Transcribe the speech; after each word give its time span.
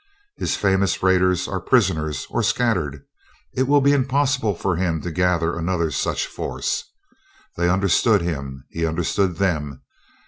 His 0.37 0.55
famous 0.57 1.03
raiders 1.03 1.47
are 1.47 1.59
prisoners, 1.61 2.25
or 2.31 2.41
scattered. 2.41 3.03
It 3.53 3.67
will 3.67 3.81
be 3.81 3.93
impossible 3.93 4.55
for 4.55 4.75
him 4.75 4.99
to 5.01 5.11
gather 5.11 5.55
another 5.55 5.91
such 5.91 6.25
force. 6.25 6.83
They 7.55 7.69
understood 7.69 8.23
him, 8.23 8.63
he 8.71 8.83
understood 8.83 9.35
them. 9.35 9.83